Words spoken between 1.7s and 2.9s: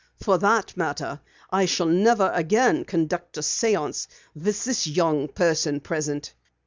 never again